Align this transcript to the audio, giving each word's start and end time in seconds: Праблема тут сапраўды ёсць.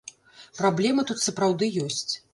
Праблема 0.59 1.05
тут 1.13 1.23
сапраўды 1.27 1.71
ёсць. 1.89 2.13